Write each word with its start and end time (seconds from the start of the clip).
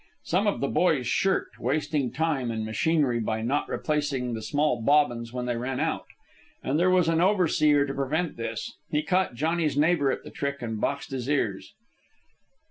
Some 0.23 0.47
of 0.47 0.61
the 0.61 0.67
boys 0.67 1.05
shirked, 1.05 1.59
wasting 1.59 2.11
time 2.11 2.49
and 2.49 2.65
machinery 2.65 3.19
by 3.19 3.43
not 3.43 3.69
replacing 3.69 4.33
the 4.33 4.41
small 4.41 4.81
bobbins 4.81 5.31
when 5.31 5.45
they 5.45 5.55
ran 5.55 5.79
out. 5.79 6.07
And 6.63 6.79
there 6.79 6.89
was 6.89 7.07
an 7.07 7.21
overseer 7.21 7.85
to 7.85 7.93
prevent 7.93 8.35
this. 8.35 8.73
He 8.89 9.03
caught 9.03 9.35
Johnny's 9.35 9.77
neighbour 9.77 10.11
at 10.11 10.23
the 10.23 10.31
trick, 10.31 10.63
and 10.63 10.81
boxed 10.81 11.11
his 11.11 11.29
ears. 11.29 11.75